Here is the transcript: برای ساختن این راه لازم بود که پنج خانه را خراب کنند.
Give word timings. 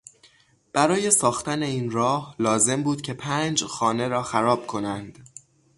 برای 0.73 1.11
ساختن 1.11 1.63
این 1.63 1.91
راه 1.91 2.35
لازم 2.39 2.83
بود 2.83 3.01
که 3.01 3.13
پنج 3.13 3.63
خانه 3.63 4.07
را 4.07 4.23
خراب 4.23 4.67
کنند. 4.67 5.29